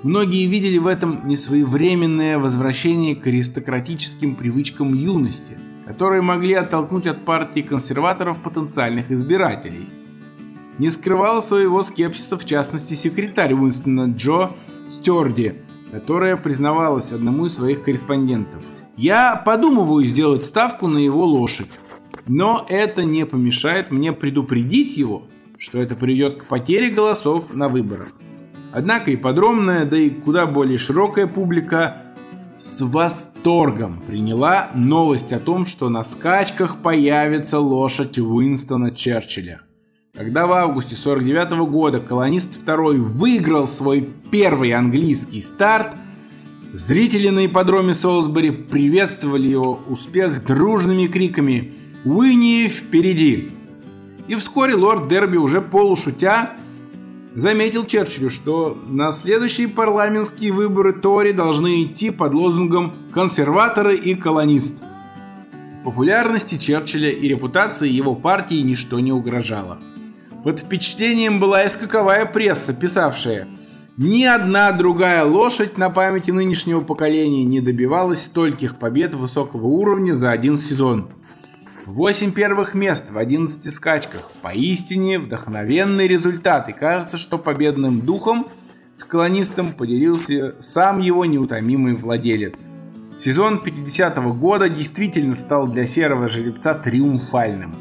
Многие 0.05 0.45
видели 0.45 0.77
в 0.77 0.87
этом 0.87 1.27
несвоевременное 1.27 2.39
возвращение 2.39 3.17
к 3.17 3.27
аристократическим 3.27 4.37
привычкам 4.37 4.93
юности, 4.93 5.57
которые 5.87 6.21
могли 6.21 6.53
оттолкнуть 6.53 7.07
от 7.07 7.25
партии 7.25 7.63
консерваторов 7.63 8.43
потенциальных 8.43 9.11
избирателей. 9.11 9.89
Не 10.77 10.91
скрывал 10.91 11.41
своего 11.41 11.83
скепсиса 11.83 12.37
в 12.37 12.45
частности 12.45 12.93
секретарь 12.93 13.55
Уинстона 13.55 14.13
Джо 14.15 14.51
Стюарди, 14.91 15.55
которая 15.91 16.37
признавалась 16.37 17.11
одному 17.11 17.47
из 17.47 17.55
своих 17.55 17.83
корреспондентов. 17.83 18.63
«Я 18.99 19.37
подумываю 19.37 20.05
сделать 20.05 20.45
ставку 20.45 20.87
на 20.87 20.99
его 20.99 21.25
лошадь, 21.25 21.71
но 22.29 22.67
это 22.69 23.05
не 23.05 23.25
помешает 23.25 23.91
мне 23.91 24.13
предупредить 24.13 24.99
его, 24.99 25.23
что 25.57 25.79
это 25.79 25.95
приведет 25.95 26.43
к 26.43 26.45
потере 26.45 26.91
голосов 26.91 27.55
на 27.55 27.71
выборах. 27.71 28.13
Однако 28.75 29.13
и 29.13 29.17
подробная, 29.17 29.85
да 29.85 29.97
и 29.97 30.11
куда 30.11 30.47
более 30.47 30.79
широкая 30.79 31.29
публика 31.29 31.99
с 32.59 32.83
восторгом 32.83 34.03
приняла 34.05 34.71
новость 34.75 35.33
о 35.33 35.39
том, 35.39 35.65
что 35.65 35.89
на 35.89 36.03
скачках 36.03 36.83
появится 36.83 37.61
лошадь 37.61 38.19
Уинстона 38.19 38.91
Черчилля. 38.91 39.61
Когда 40.17 40.49
в 40.49 40.53
августе 40.53 40.97
49 40.97 41.53
-го 41.53 41.67
года 41.67 42.01
колонист 42.01 42.67
II 42.67 42.97
выиграл 42.97 43.69
свой 43.69 44.09
первый 44.33 44.73
английский 44.73 45.41
старт, 45.41 45.95
зрители 46.73 47.29
на 47.29 47.47
ипподроме 47.47 47.95
Солсбери 47.95 48.51
приветствовали 48.51 49.47
его 49.47 49.79
успех 49.89 50.45
дружными 50.47 51.07
криками 51.07 51.75
«Уинни 52.05 52.67
впереди!». 52.67 53.53
И 54.27 54.35
вскоре 54.35 54.75
лорд 54.75 55.09
Дерби 55.09 55.37
уже 55.37 55.61
полушутя 55.61 56.55
заметил 57.35 57.85
Черчиллю, 57.85 58.31
что 58.31 58.79
на 58.87 59.11
следующие 59.11 59.69
парламентские 59.69 60.53
выборы 60.53 60.93
Тори 60.93 61.33
должны 61.33 61.85
идти 61.85 62.11
под 62.11 62.35
лозунгом 62.35 62.95
«консерваторы 63.13 63.97
и 63.97 64.15
колонист». 64.15 64.75
Популярности 65.85 66.57
Черчилля 66.57 67.11
и 67.11 67.29
репутации 67.29 67.91
его 67.91 68.15
партии 68.15 68.61
ничто 68.61 69.01
не 69.01 69.13
угрожало. 69.13 69.79
Под 70.43 70.61
впечатлением 70.61 71.41
была 71.41 71.65
и 71.65 71.69
скаковая 71.69 72.27
пресса, 72.27 72.73
писавшая 72.73 73.49
«Ни 73.97 74.25
одна 74.25 74.73
другая 74.73 75.25
лошадь 75.25 75.79
на 75.79 75.91
памяти 75.91 76.31
нынешнего 76.31 76.81
поколения 76.81 77.45
не 77.45 77.61
добивалась 77.61 78.25
стольких 78.25 78.77
побед 78.77 79.15
высокого 79.15 79.67
уровня 79.67 80.15
за 80.15 80.31
один 80.31 80.59
сезон». 80.59 81.09
8 81.87 82.33
первых 82.33 82.75
мест 82.75 83.11
в 83.11 83.19
11 83.19 83.73
скачках. 83.73 84.31
Поистине 84.43 85.19
вдохновенный 85.19 86.09
результат. 86.09 86.69
И 86.69 86.73
кажется, 86.73 87.19
что 87.19 87.39
победным 87.39 88.01
духом 88.01 88.47
с 88.97 89.05
колонистом 89.05 89.73
поделился 89.73 90.55
сам 90.61 91.01
его 91.01 91.25
неутомимый 91.25 91.95
владелец. 91.95 92.55
Сезон 93.19 93.63
50-го 93.65 94.33
года 94.33 94.69
действительно 94.69 95.35
стал 95.35 95.69
для 95.69 95.87
серого 95.87 96.29
жеребца 96.29 96.75
триумфальным. 96.75 97.77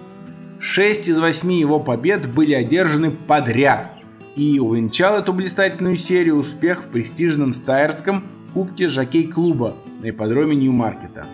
Шесть 0.59 1.07
из 1.07 1.17
восьми 1.17 1.59
его 1.59 1.79
побед 1.79 2.31
были 2.31 2.53
одержаны 2.53 3.11
подряд. 3.11 3.91
И 4.35 4.59
увенчал 4.59 5.17
эту 5.17 5.33
блистательную 5.33 5.95
серию 5.95 6.37
успех 6.37 6.85
в 6.85 6.87
престижном 6.87 7.53
стайерском 7.53 8.23
кубке 8.53 8.89
жокей-клуба 8.89 9.75
на 10.01 10.09
ипподроме 10.09 10.55
Нью-Маркета. 10.55 11.25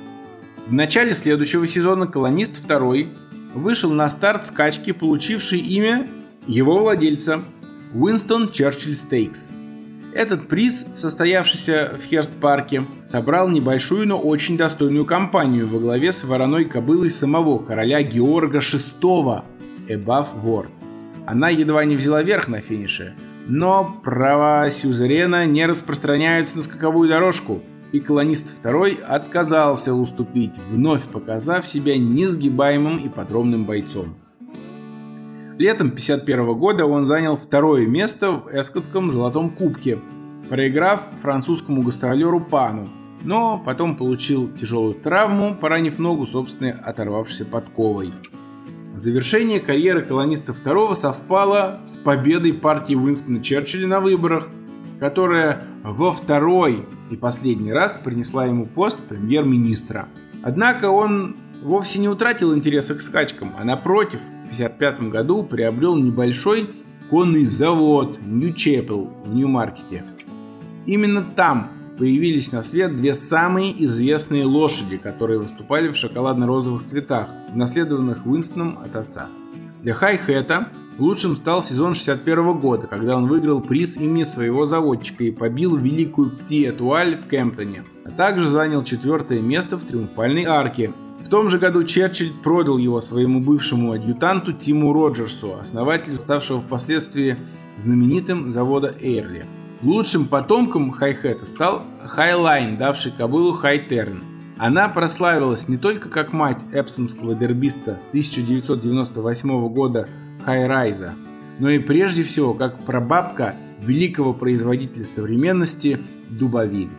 В 0.69 0.71
начале 0.71 1.15
следующего 1.15 1.65
сезона 1.65 2.05
колонист 2.05 2.67
2 2.67 2.95
вышел 3.55 3.89
на 3.89 4.07
старт 4.07 4.45
скачки, 4.45 4.91
получившей 4.91 5.57
имя 5.57 6.07
его 6.45 6.77
владельца 6.77 7.41
Уинстон 7.95 8.51
Черчилль 8.51 8.93
Стейкс. 8.93 9.51
Этот 10.13 10.47
приз, 10.47 10.85
состоявшийся 10.93 11.97
в 11.97 12.03
Херст-парке, 12.03 12.85
собрал 13.03 13.49
небольшую, 13.49 14.07
но 14.07 14.19
очень 14.19 14.57
достойную 14.57 15.05
компанию 15.05 15.67
во 15.67 15.79
главе 15.79 16.11
с 16.11 16.23
вороной 16.23 16.65
кобылой 16.65 17.09
самого 17.09 17.57
короля 17.57 18.03
Георга 18.03 18.59
VI 18.59 19.41
Эбаф 19.87 20.35
Ворд. 20.35 20.69
Она 21.25 21.49
едва 21.49 21.83
не 21.83 21.95
взяла 21.95 22.21
верх 22.21 22.47
на 22.47 22.61
финише, 22.61 23.15
но 23.47 23.99
права 24.03 24.69
Сюзерена 24.69 25.47
не 25.47 25.65
распространяются 25.65 26.57
на 26.57 26.61
скаковую 26.61 27.09
дорожку– 27.09 27.63
и 27.91 27.99
колонист 27.99 28.49
второй 28.49 28.93
отказался 28.93 29.93
уступить, 29.93 30.57
вновь 30.69 31.03
показав 31.03 31.65
себя 31.67 31.97
несгибаемым 31.97 32.97
и 32.99 33.09
подробным 33.09 33.65
бойцом. 33.65 34.15
Летом 35.57 35.87
1951 35.87 36.57
года 36.57 36.85
он 36.85 37.05
занял 37.05 37.35
второе 37.35 37.85
место 37.85 38.31
в 38.31 38.49
Эскотском 38.53 39.11
золотом 39.11 39.49
кубке, 39.49 39.99
проиграв 40.47 41.09
французскому 41.21 41.81
гастролеру 41.81 42.39
Пану, 42.39 42.89
но 43.23 43.61
потом 43.63 43.97
получил 43.97 44.49
тяжелую 44.49 44.93
травму, 44.93 45.55
поранив 45.55 45.99
ногу 45.99 46.25
собственной 46.25 46.71
оторвавшейся 46.71 47.45
подковой. 47.45 48.13
Завершение 48.95 49.59
карьеры 49.59 50.01
колониста 50.01 50.53
второго 50.53 50.93
совпало 50.93 51.81
с 51.85 51.97
победой 51.97 52.53
партии 52.53 52.95
Уинстона 52.95 53.41
Черчилля 53.41 53.87
на 53.87 53.99
выборах, 53.99 54.49
которая 54.99 55.63
во 55.83 56.11
второй 56.11 56.85
и 57.09 57.15
последний 57.15 57.73
раз 57.73 57.99
принесла 58.03 58.45
ему 58.45 58.65
пост 58.65 58.97
премьер-министра. 58.97 60.07
Однако 60.43 60.89
он 60.89 61.35
вовсе 61.61 61.99
не 61.99 62.07
утратил 62.07 62.55
интереса 62.55 62.95
к 62.95 63.01
скачкам, 63.01 63.51
а 63.57 63.63
напротив, 63.63 64.19
в 64.19 64.53
1955 64.53 65.09
году 65.11 65.43
приобрел 65.43 65.95
небольшой 65.95 66.69
конный 67.09 67.45
завод 67.45 68.19
Нью-Чепел 68.21 69.11
в 69.25 69.33
Нью-Маркете. 69.33 70.03
Именно 70.85 71.23
там 71.35 71.69
появились 71.97 72.51
на 72.51 72.61
свет 72.61 72.95
две 72.95 73.13
самые 73.13 73.85
известные 73.85 74.45
лошади, 74.45 74.97
которые 74.97 75.39
выступали 75.39 75.89
в 75.89 75.97
шоколадно-розовых 75.97 76.85
цветах, 76.85 77.29
унаследованных 77.53 78.25
Уинстоном 78.25 78.79
от 78.79 78.95
отца. 78.95 79.27
Для 79.83 79.93
Хай-Хэта 79.93 80.69
Лучшим 80.99 81.37
стал 81.37 81.63
сезон 81.63 81.95
61 81.95 82.59
года, 82.59 82.87
когда 82.87 83.15
он 83.15 83.27
выиграл 83.27 83.61
приз 83.61 83.95
имени 83.95 84.23
своего 84.23 84.65
заводчика 84.65 85.23
и 85.23 85.31
побил 85.31 85.77
великую 85.77 86.31
Пти 86.31 86.65
Этуаль 86.65 87.15
в 87.15 87.29
Кемптоне, 87.29 87.85
а 88.03 88.11
также 88.11 88.49
занял 88.49 88.83
четвертое 88.83 89.39
место 89.39 89.77
в 89.77 89.85
Триумфальной 89.85 90.43
арке. 90.43 90.91
В 91.23 91.29
том 91.29 91.49
же 91.49 91.57
году 91.57 91.85
Черчилль 91.85 92.33
продал 92.43 92.77
его 92.77 92.99
своему 92.99 93.39
бывшему 93.39 93.93
адъютанту 93.93 94.51
Тиму 94.51 94.91
Роджерсу, 94.91 95.55
основателю 95.61 96.19
ставшего 96.19 96.59
впоследствии 96.59 97.37
знаменитым 97.77 98.51
завода 98.51 98.93
Эйрли. 98.99 99.45
Лучшим 99.81 100.27
потомком 100.27 100.91
Хайхета 100.91 101.45
стал 101.45 101.83
Хайлайн, 102.03 102.75
давший 102.75 103.13
кобылу 103.13 103.53
Хайтерн. 103.53 104.23
Она 104.57 104.89
прославилась 104.89 105.69
не 105.69 105.77
только 105.77 106.09
как 106.09 106.33
мать 106.33 106.59
эпсомского 106.73 107.35
дербиста 107.35 107.99
1998 108.11 109.69
года 109.69 110.09
Хайрайза, 110.43 111.15
но 111.59 111.69
и 111.69 111.79
прежде 111.79 112.23
всего 112.23 112.53
как 112.53 112.79
прабабка 112.79 113.55
великого 113.81 114.33
производителя 114.33 115.05
современности 115.05 115.99
Дубовиль. 116.29 116.89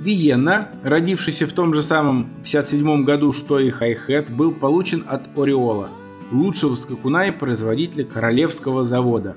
Виена, 0.00 0.68
родившийся 0.82 1.46
в 1.46 1.52
том 1.52 1.74
же 1.74 1.82
самом 1.82 2.30
57 2.42 3.04
году, 3.04 3.32
что 3.32 3.58
и 3.58 3.68
Хайхет, 3.68 4.30
был 4.30 4.52
получен 4.52 5.04
от 5.06 5.36
Ореола, 5.36 5.88
лучшего 6.32 6.74
скакуна 6.74 7.26
и 7.26 7.30
производителя 7.32 8.04
королевского 8.04 8.84
завода. 8.84 9.36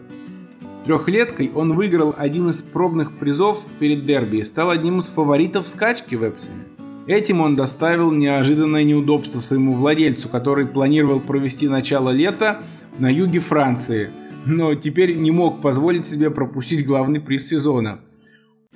Трехлеткой 0.85 1.51
он 1.53 1.73
выиграл 1.73 2.15
один 2.17 2.49
из 2.49 2.61
пробных 2.61 3.17
призов 3.17 3.67
перед 3.79 4.05
дерби 4.05 4.37
и 4.37 4.43
стал 4.43 4.69
одним 4.69 4.99
из 4.99 5.07
фаворитов 5.07 5.67
скачки 5.67 6.15
в 6.15 6.23
Эпсоне. 6.23 6.63
Этим 7.07 7.41
он 7.41 7.57
доставил 7.57 8.11
неожиданное 8.11 8.83
неудобство 8.83 9.41
своему 9.41 9.73
владельцу, 9.73 10.29
который 10.29 10.65
планировал 10.65 11.19
провести 11.19 11.67
начало 11.67 12.11
лета 12.11 12.61
на 12.99 13.11
юге 13.11 13.39
Франции, 13.39 14.09
но 14.45 14.75
теперь 14.75 15.15
не 15.15 15.31
мог 15.31 15.61
позволить 15.61 16.07
себе 16.07 16.29
пропустить 16.29 16.85
главный 16.85 17.19
приз 17.19 17.47
сезона. 17.47 17.99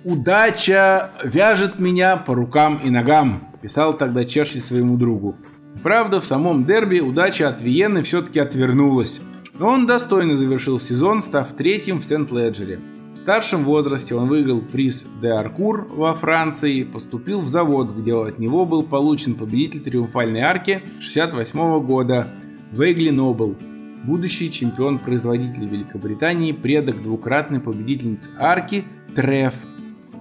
«Удача 0.04 1.12
вяжет 1.24 1.80
меня 1.80 2.18
по 2.18 2.36
рукам 2.36 2.80
и 2.84 2.90
ногам»,– 2.90 3.44
писал 3.62 3.98
тогда 3.98 4.26
Черчилль 4.26 4.62
своему 4.62 4.98
другу. 4.98 5.36
Правда, 5.84 6.20
в 6.22 6.26
самом 6.26 6.64
дерби 6.64 7.00
удача 7.00 7.50
от 7.50 7.62
Виены 7.62 8.04
все-таки 8.04 8.40
отвернулась, 8.40 9.22
но 9.60 9.70
он 9.70 9.88
достойно 9.88 10.38
завершил 10.38 10.80
сезон, 10.80 11.22
став 11.22 11.52
третьим 11.54 12.00
в 12.00 12.06
Сент-Леджере. 12.06 12.80
В 13.14 13.18
старшем 13.18 13.64
возрасте 13.64 14.16
он 14.16 14.28
выиграл 14.28 14.62
приз 14.62 15.06
де 15.22 15.30
Аркур 15.30 15.88
во 15.90 16.14
Франции, 16.14 16.84
поступил 16.84 17.42
в 17.42 17.48
завод, 17.48 17.96
где 17.96 18.14
от 18.14 18.38
него 18.38 18.66
был 18.66 18.84
получен 18.84 19.36
победитель 19.36 19.82
Триумфальной 19.82 20.42
арки 20.42 20.82
68 21.00 21.80
года 21.86 22.28
Вейгли 22.72 23.10
Нобл, 23.10 23.56
будущий 24.04 24.52
чемпион-производитель 24.52 25.66
Великобритании, 25.66 26.52
предок 26.52 27.02
двукратной 27.02 27.60
победительницы 27.60 28.32
арки 28.40 28.84
Треф 29.16 29.66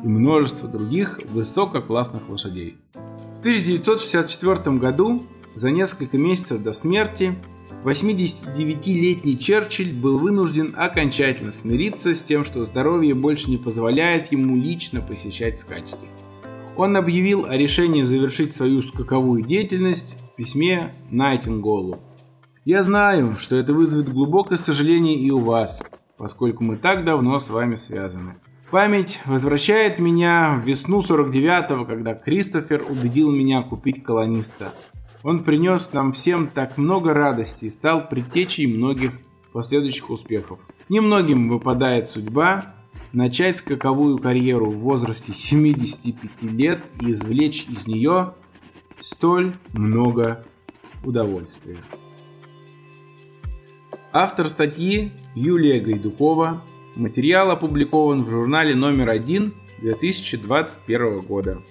и 0.03 0.09
множество 0.09 0.69
других 0.69 1.21
высококлассных 1.31 2.29
лошадей. 2.29 2.77
В 3.37 3.41
1964 3.41 4.77
году, 4.77 5.27
за 5.55 5.71
несколько 5.71 6.19
месяцев 6.19 6.63
до 6.63 6.73
смерти, 6.73 7.37
89-летний 7.85 9.39
Черчилль 9.39 9.93
был 9.93 10.19
вынужден 10.19 10.75
окончательно 10.77 11.53
смириться 11.53 12.15
с 12.15 12.23
тем, 12.25 12.45
что 12.45 12.65
здоровье 12.65 13.15
больше 13.15 13.51
не 13.51 13.59
позволяет 13.59 14.33
ему 14.33 14.57
лично 14.57 15.01
посещать 15.01 15.61
скачки. 15.61 16.09
Он 16.77 16.97
объявил 16.97 17.47
о 17.47 17.57
решении 17.57 18.03
завершить 18.03 18.55
свою 18.55 18.83
скаковую 18.83 19.43
деятельность 19.43 20.17
в 20.33 20.37
письме 20.37 20.95
Найтинголу. 21.11 22.01
«Я 22.67 22.83
знаю, 22.83 23.37
что 23.39 23.55
это 23.55 23.73
вызовет 23.73 24.09
глубокое 24.09 24.59
сожаление 24.59 25.15
и 25.15 25.31
у 25.31 25.39
вас, 25.39 25.85
поскольку 26.19 26.65
мы 26.65 26.77
так 26.77 27.05
давно 27.05 27.39
с 27.39 27.49
вами 27.49 27.77
связаны. 27.77 28.35
Память 28.73 29.21
возвращает 29.25 30.01
меня 30.01 30.61
в 30.61 30.67
весну 30.67 30.99
49-го, 30.99 31.85
когда 31.85 32.15
Кристофер 32.15 32.85
убедил 32.89 33.31
меня 33.31 33.63
купить 33.63 34.03
колониста. 34.03 34.75
Он 35.23 35.45
принес 35.45 35.93
нам 35.93 36.11
всем 36.11 36.49
так 36.49 36.77
много 36.77 37.15
радости 37.15 37.67
и 37.67 37.71
стал 37.71 38.09
предтечей 38.09 38.67
многих 38.67 39.13
последующих 39.53 40.11
успехов. 40.11 40.59
Немногим 40.89 41.49
выпадает 41.49 42.09
судьба 42.09 42.75
начать 43.13 43.59
скаковую 43.59 44.19
карьеру 44.19 44.67
в 44.67 44.79
возрасте 44.79 45.33
75 45.33 46.43
лет 46.51 46.81
и 47.01 47.13
извлечь 47.13 47.69
из 47.69 47.87
нее 47.87 48.35
столь 49.01 49.53
много 49.73 50.45
удовольствия. 51.05 51.77
Автор 54.13 54.49
статьи 54.49 55.13
Юлия 55.35 55.81
Гайдукова. 55.81 56.63
Материал 56.95 57.51
опубликован 57.51 58.25
в 58.25 58.31
журнале 58.31 58.75
номер 58.75 59.11
1 59.11 59.53
2021 59.81 61.21
года. 61.21 61.63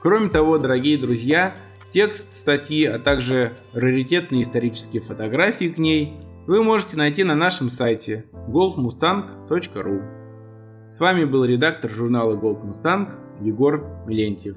Кроме 0.00 0.28
того, 0.28 0.58
дорогие 0.58 0.98
друзья, 0.98 1.54
Текст 1.94 2.34
статьи, 2.34 2.84
а 2.86 2.98
также 2.98 3.56
раритетные 3.72 4.42
исторические 4.42 5.00
фотографии 5.00 5.66
к 5.66 5.78
ней 5.78 6.14
вы 6.48 6.64
можете 6.64 6.96
найти 6.96 7.22
на 7.22 7.36
нашем 7.36 7.70
сайте 7.70 8.24
goldmustang.ru. 8.48 10.90
С 10.90 10.98
вами 10.98 11.24
был 11.24 11.44
редактор 11.44 11.92
журнала 11.92 12.34
Gold 12.34 12.64
Mustang 12.64 13.10
Егор 13.40 13.86
Милентьев. 14.08 14.56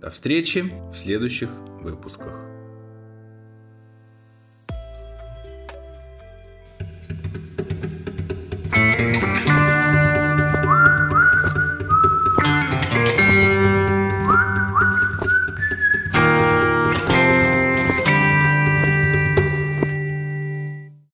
До 0.00 0.08
встречи 0.08 0.72
в 0.90 0.96
следующих 0.96 1.50
выпусках. 1.82 2.51